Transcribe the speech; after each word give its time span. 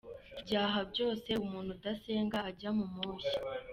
byaha 0.43 0.79
byose, 0.91 1.29
Umuntu 1.45 1.69
udasenga 1.77 2.37
ajya 2.49 2.69
mu 2.77 2.85
moshya. 2.93 3.37